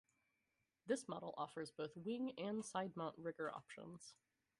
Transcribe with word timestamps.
This 0.87 1.07
model 1.07 1.35
offers 1.37 1.69
both 1.69 1.95
wing 1.95 2.31
and 2.39 2.65
side 2.65 2.97
mount 2.97 3.19
rigger 3.19 3.53
options. 3.53 4.15